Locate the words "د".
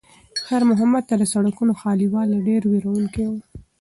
1.17-1.23